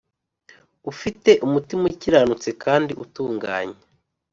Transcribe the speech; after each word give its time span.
ufite 0.91 1.31
umutima 1.45 1.83
ukiranutse 1.91 2.49
kandi 2.63 2.91
utunganye 3.03 3.79